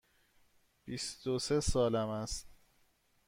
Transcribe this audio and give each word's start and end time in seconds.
بیست 0.85 1.27
و 1.27 1.39
سه 1.39 1.59
سالم 1.59 2.09
است. 2.09 2.47